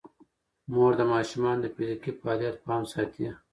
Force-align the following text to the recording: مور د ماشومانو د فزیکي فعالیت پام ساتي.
مور 0.73 0.91
د 0.99 1.01
ماشومانو 1.13 1.59
د 1.63 1.67
فزیکي 1.75 2.11
فعالیت 2.19 2.55
پام 2.65 2.83
ساتي. 2.93 3.27